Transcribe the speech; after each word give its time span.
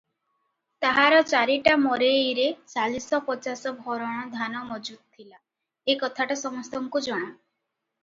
ତାହାର 0.85 1.19
ଚାରିଟା 1.31 1.75
ମରେଇରେ 1.81 2.47
ଚାଳିଶ 2.75 3.21
ପଚାଶ 3.29 3.75
ଭରଣ 3.85 4.27
ଧାନ 4.35 4.65
ମଜୁଦ 4.73 4.99
ଥିଲା, 4.99 5.41
ଏ 5.93 6.01
କାଥାଟା 6.05 6.43
ସମସ୍ତଙ୍କୁ 6.45 7.09
ଜଣା। 7.11 7.27